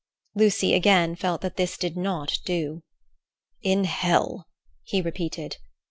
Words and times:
Lucy 0.33 0.73
again 0.73 1.15
felt 1.15 1.41
that 1.41 1.57
this 1.57 1.77
did 1.77 1.95
not 1.95 2.39
do. 2.43 2.81
"In 3.61 3.83
Hell," 3.83 4.47
he 4.81 4.99
repeated. 4.99 5.57